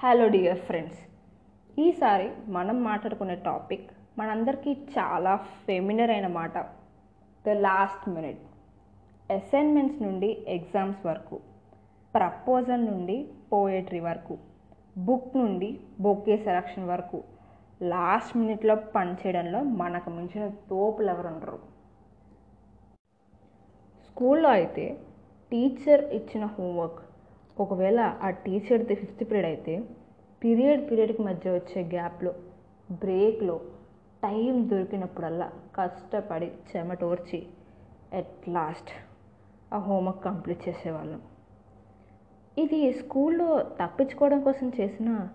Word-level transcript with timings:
Hello 0.00 0.28
dear 0.28 0.58
friends 0.58 0.98
ఈసారి 1.78 2.30
మనం 2.48 2.84
మాట్లాడుకునే 2.84 3.34
టాపిక్ 3.34 3.86
మనందరికీ 4.18 4.72
చాలా 4.72 5.36
ఫెమినర్ 5.66 6.10
అయిన 6.10 6.26
మాట. 6.26 6.54
ద 7.44 7.48
లాస్ట్ 7.48 8.08
మినిట్ 8.08 8.42
అసైన్మెంట్స్ 9.32 10.02
నుండి 10.02 10.44
ఎగ్జామ్స్ 10.48 11.06
వరకు. 11.06 11.40
ప్రపోజల్ 12.14 12.86
నుండి 12.86 13.16
పోయట్రీ 13.52 14.00
వరకు. 14.00 14.38
బుక్ 14.98 15.36
నుండి 15.36 15.70
బొక్కే 16.00 16.36
సెలక్షన్ 16.36 16.88
వరకు. 16.88 17.20
లాస్ట్ 17.82 18.36
మినిట్లో 18.36 18.74
పనిచేయడంలో 18.96 19.62
మనకు 19.62 20.10
మించిన 20.10 20.48
తోపులు 20.48 21.10
ఎవరు 21.10 21.26
ఉండరు. 21.26 21.58
స్కూల్లో 24.04 24.50
అయితే 24.50 24.86
టీచర్ 25.52 26.04
ఇచ్చిన 26.14 26.44
హోంవర్క్ 26.46 27.02
ఒకవేళ 27.60 28.00
ఆ 28.22 28.30
టీచర్ది 28.30 28.94
ఫిఫ్త్ 28.94 29.24
పీరియడ్ 29.30 29.46
అయితే 29.46 29.74
పీరియడ్ 30.42 30.90
పీరియడ్కి 30.90 31.22
మధ్య 31.22 31.50
వచ్చే 31.50 31.82
గ్యాప్లో 31.82 32.32
బ్రేక్లో 32.92 33.60
టైం 34.22 34.68
దొరికినప్పుడల్లా 34.68 35.52
కష్టపడి 35.76 36.52
చెమటోర్చి 36.70 37.46
ఎట్ 38.12 38.48
లాస్ట్ 38.48 38.90
ఆ 39.74 39.78
హోంవర్క్ 39.78 40.24
కంప్లీట్ 40.24 40.68
చేసేవాళ్ళం. 40.68 41.20
ఇది 42.58 42.92
స్కూల్లో 42.92 43.48
తప్పించుకోవడం 43.80 44.40
కోసం 44.40 44.68
చేసిన 44.80 45.28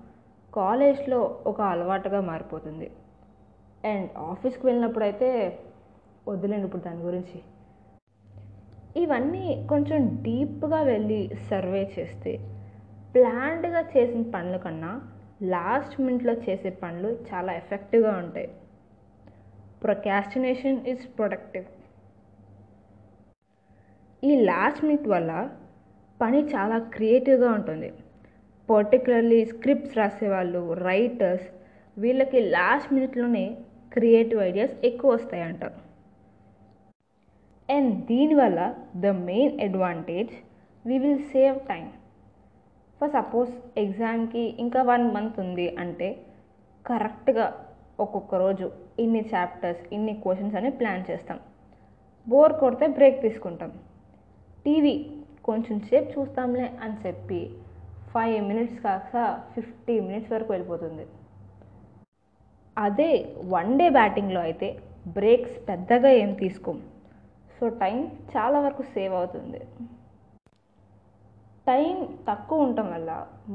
కాలేజ్లో 0.54 1.40
ఒక 1.45 1.62
అలవాటుగా 1.62 2.21
మారిపోతుంది. 2.21 2.91
అండ్ 3.85 4.09
ఆఫీస్కి 4.17 4.65
వెళ్ళినప్పుడు 4.65 5.04
అయితే 5.04 5.29
వదిలేండి 6.27 6.65
ఇప్పుడు 6.65 6.81
దాని 6.81 7.01
గురించి. 7.01 7.43
ఇవన్నీ 9.03 9.45
కొంచెం 9.70 10.02
డీప్గా 10.23 10.80
వెళ్ళి 10.91 11.20
సర్వే 11.49 11.84
చేస్తే 11.95 12.34
ప్లాన్డ్గా 13.13 13.81
చేసిన 13.94 14.21
పనుల 14.35 14.57
కన్నా 14.57 14.91
లాస్ట్ 15.53 15.95
మినిట్లో 16.02 16.34
చేసే 16.45 16.70
పనులు 16.84 17.09
చాలా 17.30 17.51
ఎఫెక్టివ్గా 17.62 18.13
ఉంటాయి. 18.23 18.49
Procrastination 19.84 20.79
is 20.88 21.05
productive. 21.18 21.68
ఈ 24.23 24.32
లాస్ట్ 24.49 24.84
మినిట్ 24.85 25.07
వల్ల 25.07 25.32
పని 26.21 26.40
చాలా 26.54 26.77
క్రియేటివ్గా 26.95 27.49
ఉంటుంది. 27.57 27.90
పర్టికులర్లీ 28.70 29.41
స్క్రిప్ట్స్ 29.45 29.98
రాసేవాళ్ళు 29.98 30.73
రైటర్స్ 30.73 31.48
వీళ్ళకి 31.98 32.40
లాస్ట్ 32.55 32.93
మినిట్లోనే 32.93 33.45
క్రియేటివ్ 33.93 34.41
ఐడియాస్ 34.41 34.76
ఎక్కువ 34.90 35.12
వస్తాయంట. 35.12 35.63
అండ్ 37.70 37.91
దీనివల్ల 38.12 38.59
the 39.03 39.07
main 39.29 39.55
advantage 39.62 40.31
we 40.85 40.95
will 41.03 41.25
save 41.34 41.57
time 41.71 41.85
for 43.01 43.11
suppose 43.17 43.51
ఎగ్జామ్కి 43.84 44.43
ఇంకా 44.63 44.81
వన్ 44.91 45.05
మంత్ 45.15 45.37
ఉంది 45.43 45.67
అంటే 45.84 46.09
కరెక్ట్గా 46.85 47.45
ఒక్కొక్క 47.99 48.35
రోజు 48.35 48.67
ఇన్ని 49.03 49.23
చాప్టర్స్ 49.34 49.84
ఇన్ని 49.95 50.13
క్వశ్చన్స్ 50.23 50.57
అని 50.59 50.70
ప్లాన్ 50.79 51.03
చేస్తాం. 51.09 51.39
బోర్ 52.27 52.53
కొడితే 52.61 52.87
బ్రేక్ 52.98 53.17
తీసుకుంటాం. 53.26 53.71
టీవీ 54.65 54.93
కొంచెం 55.43 55.77
సేపు 55.89 56.09
చూస్తాంలే 56.15 56.67
అని 56.83 56.98
చెప్పి 57.05 57.39
ఫైవ్ 58.13 58.37
మినిట్స్ 58.49 58.79
కాక 58.85 59.13
ఫిఫ్టీ 59.54 59.95
మినిట్స్ 60.07 60.31
వరకు 60.33 60.51
వెళ్ళిపోతుంది. 60.54 61.05
అదే 62.77 63.11
వన్ 63.55 63.71
డే 63.79 63.87
బ్యాటింగ్లో 63.98 64.41
అయితే 64.47 64.67
బ్రేక్స్ 65.17 65.57
పెద్దగా 65.69 66.09
ఏం 66.23 66.31
తీసుకోం. 66.44 66.78
సో 67.59 67.69
టైం 67.69 67.97
చాలా 68.34 68.59
వరకు 68.59 68.84
సేవ్ 68.96 69.13
అవుతుంది. 69.13 69.62
టైం 71.68 71.96
తక్కువ 72.28 72.66
ఉండటం 72.66 72.88
వల్ల 72.94 73.09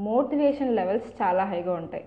మోటివేషన్ 0.08 0.76
లెవెల్స్ 0.76 1.08
చాలా 1.22 1.44
హైగా 1.44 1.72
ఉంటాయి. 1.72 2.04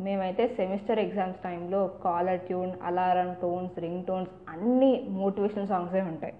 మేమైతే 0.00 0.48
సెమిస్టర్ 0.48 0.98
ఎగ్జామ్స్ 0.98 1.42
టైంలో 1.42 1.86
caller 2.04 2.40
tune 2.40 2.72
alarm 2.82 3.30
tones 3.42 3.78
ring 3.78 4.04
tones 4.04 4.30
అన్నీ 4.48 4.92
మోటివేషన్ 5.08 5.66
సాంగ్సే 5.66 6.02
ఉంటాయి. 6.02 6.34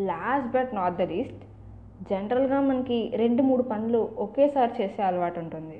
Last 0.00 0.50
but 0.56 0.74
not 0.74 0.96
the 0.96 1.06
least 1.12 1.42
జనరల్గా 2.10 2.60
మనకి 2.60 2.98
రెండు 3.16 3.42
మూడు 3.42 3.62
పనులు 3.62 3.98
ఒకేసారి 4.16 4.82
చేసే 4.82 5.02
అలవాటు 5.02 5.38
ఉంటుంది. 5.40 5.78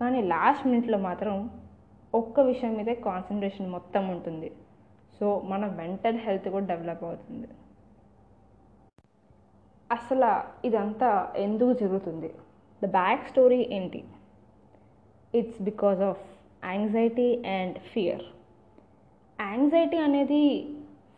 కానీ 0.00 0.22
లాస్ట్ 0.22 0.66
మినిట్లో 0.66 0.98
మాత్రం 0.98 1.50
ఒక్క 2.14 2.40
విషయం 2.40 2.74
మీదే 2.76 2.94
కాన్సన్ట్రేషన్ 2.94 3.70
మొత్తం 3.70 4.08
ఉంటుంది. 4.08 4.50
సో 5.18 5.26
మన 5.50 5.66
మెంటల్ 5.80 6.18
హెల్త్ 6.24 6.48
కూడా 6.54 6.66
డెవలప్ 6.72 7.04
అవుతుంది. 7.04 7.48
అసలు 9.90 10.30
ఇదంతా 10.68 11.10
ఎందుకు 11.36 11.72
జరుగుతుంది? 11.82 12.30
ద 12.82 12.90
బ్యాక్ 12.98 13.28
స్టోరీ 13.30 13.60
ఏంటి? 13.76 14.00
It's 15.34 15.60
because 15.62 16.00
of 16.10 16.24
anxiety 16.64 17.28
and 17.56 17.78
fear 17.92 18.24
anxiety 19.38 19.98
అనేది 20.06 20.42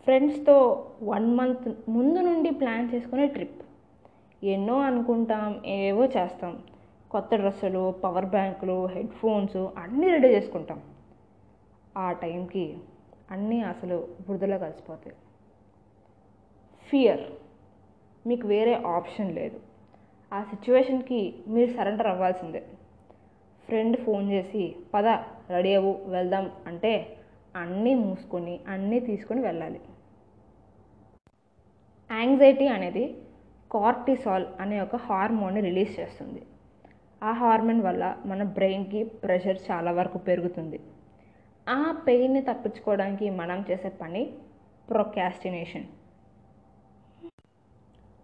ఫ్రెండ్స్తో 0.07 0.57
వన్ 1.03 1.29
మంత్ 1.39 1.69
ముందు 1.89 2.21
నుండి 2.29 2.51
ప్లాన్ 2.61 2.91
చేసుకునే 2.93 3.27
ట్రిప్ 3.27 3.61
ఎన్నో 4.43 4.77
అనుకుంటాం 4.81 5.47
ఏవో 5.79 6.05
చేస్తాం. 6.17 6.53
కొత్త 7.11 7.31
డ్రెస్సులు 7.35 7.83
పవర్ 8.05 8.29
బ్యాంకులు 8.35 8.77
హెడ్ 8.95 9.15
ఫోన్స్ 9.21 9.57
అన్నీ 9.83 10.07
రెడీ 10.15 10.29
చేసుకుంటాం. 10.35 10.81
ఆ 11.97 12.07
టైంకి 12.23 12.65
అన్నీ 13.31 13.61
అసలు 13.63 14.09
బురదలో 14.29 14.59
కలిసిపోతాయి. 14.59 15.17
ఫియర్ 16.89 17.25
మీకు 18.27 18.49
వేరే 18.49 18.75
ఆప్షన్ 18.75 19.35
లేదు. 19.35 19.61
ఆ 20.33 20.43
సిచ్యువేషన్కి 20.43 21.21
మీరు 21.49 21.71
సరెండర్ 21.73 22.07
అవ్వాల్సిందే. 22.07 22.63
ఫ్రెండ్ 23.69 23.97
ఫోన్ 23.97 24.31
చేసి 24.33 24.77
పద 24.95 25.07
రెడీ 25.51 25.75
అవ్వు 25.75 25.93
వెళ్దాం. 26.07 26.51
అంటే 26.67 26.93
అన్నీ 27.57 27.95
మూసుకొని 27.95 28.61
అన్నీ 28.69 29.01
తీసుకొని 29.01 29.41
వెళ్ళాలి. 29.41 29.81
యాంగ్జైటీ 32.11 32.67
అనేది 32.67 33.05
కార్టిసాల్ 33.71 34.47
అనే 34.61 34.81
ఒక 34.81 34.97
హార్మోన్ని 34.97 35.61
రిలీజ్ 35.61 36.01
చేస్తుంది. 36.01 36.43
ఆ 37.23 37.33
హార్మోన్ 37.33 37.83
వల్ల 37.83 38.17
మన 38.27 38.43
బ్రెయిన్కి 38.43 39.05
ప్రెషర్ 39.05 39.59
చాలా 39.71 39.91
వరకు 39.91 40.19
పెరుగుతుంది. 40.19 40.81
ఆ 41.71 41.93
పెయిన్ని 42.07 42.43
తప్పించుకోవడానికి 42.43 43.31
మనం 43.31 43.67
చేసే 43.71 43.89
పని 43.89 44.23
procrastination 44.89 45.87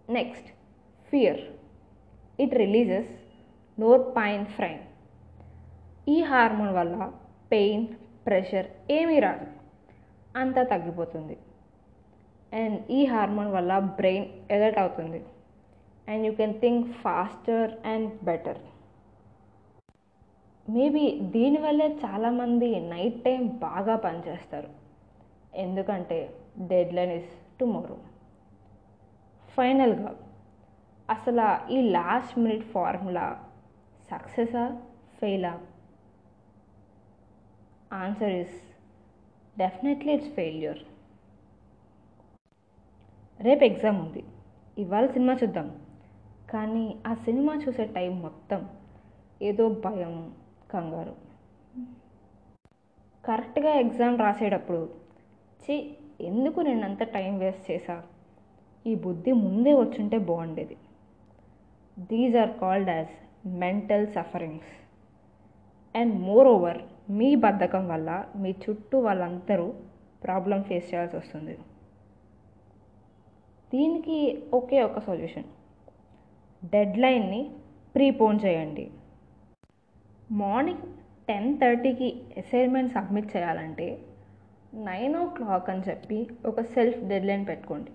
next 0.09 0.49
fear 1.11 1.41
it 2.39 2.53
releases 2.53 3.11
norepinephrine 4.45 4.83
ఈ 6.09 6.21
హార్మోన్ 6.21 6.73
వల్ల 6.73 7.11
పెయిన్ 7.51 7.87
ప్రెషర్ 8.27 8.67
ఏమీ 8.91 9.19
రాదు. 9.19 9.47
అంతా 10.37 10.63
తగ్గిపోతుంది. 10.63 11.37
అండ్ 12.53 12.91
ఈ 12.91 13.05
హార్మోన్ 13.05 13.51
వల్ల 13.51 13.79
బ్రెయిన్ 13.79 14.27
ఎలర్ట్ 14.51 14.79
అవుతుంది. 14.79 15.21
And 16.07 16.27
you 16.27 16.33
can 16.33 16.61
think 16.61 16.93
faster 16.93 17.71
and 17.87 18.23
better 18.23 18.57
maybe 20.69 21.19
దీనివల్లే 21.19 21.87
చాలామంది 22.05 22.79
నైట్ 22.79 23.23
టైం 23.23 23.47
బాగా 23.47 23.95
పనిచేస్తారు. 23.95 24.69
ఎందుకంటే 25.55 26.37
డెడ్ 26.59 26.93
లైన్ 26.93 27.11
ఇస్ 27.11 27.59
టుమారో. 27.59 27.97
ఫైనల్గా 29.57 30.19
అసలు 31.09 31.71
ఈ 31.71 31.89
లాస్ట్ 31.89 32.39
మినిట్ 32.39 32.63
ఫార్ములా 32.63 33.43
సక్సెసా 34.11 34.81
ఫెయిలా? 35.21 35.59
Answer 37.93 38.29
is 38.29 38.57
definitely 39.57 40.13
it's 40.13 40.29
failure. 40.29 40.79
రేపు 43.41 43.63
ఎగ్జామ్ 43.63 43.99
ఉంది. 43.99 44.23
ఇవాళ 44.77 45.05
సినిమా 45.05 45.33
చూద్దాం. 45.43 45.81
కానీ 46.49 46.97
ఆ 47.07 47.13
సినిమా 47.13 47.55
చూసే 47.55 47.85
టైం 47.85 48.21
మొత్తం 48.21 48.69
ఏదో 49.41 49.69
భయం 49.69 50.33
కంగారు. 50.73 51.13
కరెక్ట్గా 53.23 53.71
ఎగ్జామ్ 53.83 54.17
రాసేటప్పుడు 54.23 54.81
చి 55.59 55.75
ఎందుకు 56.29 56.59
నేను 56.67 56.83
అంత 56.89 57.03
టైం 57.15 57.33
వేస్ట్ 57.43 57.65
చేశా? 57.71 57.95
ఈ 58.85 58.93
బుద్ధి 59.05 59.31
ముందే 59.45 59.73
వచ్చుంటే 59.81 60.17
బాగుండేది. 60.29 60.77
These 62.11 62.35
are 62.43 62.53
called 62.61 62.91
as 62.95 63.13
mental 63.63 64.05
sufferings 64.15 64.73
and 65.95 66.13
moreover 66.55 66.79
మీ 67.19 67.29
బద్ధకం 67.45 67.83
వల్ల 67.93 68.09
మీ 68.41 68.51
చుట్టూ 68.63 68.97
వాళ్ళందరూ 69.07 69.67
ప్రాబ్లం 70.25 70.59
ఫేస్ 70.69 70.87
చేయాల్సి 70.91 71.15
వస్తుంది. 71.21 71.55
దీనికి 73.71 74.17
ఒకే 74.59 74.77
ఒక 74.89 74.99
సొల్యూషన్ 75.07 75.47
డెడ్లైన్ని 76.73 77.41
ప్రీపోన్ 77.95 78.39
చేయండి. 78.45 78.85
మార్నింగ్ 80.31 80.81
టెన్ 81.27 81.57
థర్టీకి 81.57 82.21
అసైన్మెంట్ 82.37 82.93
సబ్మిట్ 82.93 83.37
చేయాలంటే 83.37 84.01
నైన్ 84.73 85.15
ఓ 85.15 85.27
క్లాక్ 85.27 85.69
అని 85.69 85.81
చెప్పి 85.89 86.29
ఒక 86.45 86.61
సెల్ఫ్ 86.61 86.99
డెడ్ 86.99 87.25
లైన్ 87.25 87.47
పెట్టుకోండి. 87.47 87.91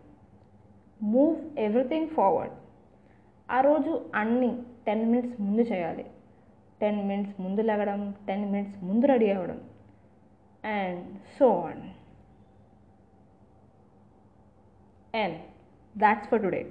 Move 1.03 1.59
everything 1.59 2.09
forward. 2.09 2.53
ఆ 3.51 3.61
రోజు 3.61 4.11
అన్నీ 4.15 4.63
టెన్ 4.87 5.11
మినిట్స్ 5.11 5.41
ముందు 5.41 5.61
చేయాలి. 5.61 6.05
టెన్ 6.81 7.09
మినిట్స్ 7.09 7.41
ముందు 7.41 7.61
లెగడం 7.61 8.15
టెన్ 8.29 8.53
మినిట్స్ 8.53 8.85
ముందు 8.85 9.07
రెడీ 9.07 9.31
అవ్వడం 9.31 9.61
and 10.65 11.19
so 11.39 11.49
on. 11.61 11.83
And 15.17 15.39
that's 15.99 16.29
for 16.29 16.43
today. 16.43 16.71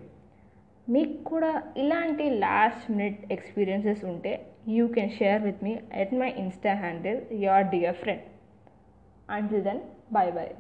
మీకు 0.91 1.17
కూడా 1.23 1.51
ఇలాంటి 1.77 2.25
లాస్ట్ 2.39 2.85
మినిట్ 2.91 3.19
ఎక్స్పీరియన్సెస్ 3.31 4.03
ఉంటే 4.05 4.31
you 4.67 4.85
can 4.95 5.15
share 5.17 5.39
with 5.43 5.63
me 5.63 5.73
at 6.01 6.13
my 6.13 6.29
insta 6.37 6.73
handle 6.81 7.19
your 7.43 7.67
dear 7.69 7.97
friend 7.97 8.25
until 9.29 9.63
then 9.63 9.81
bye 10.13 10.31
bye 10.31 10.53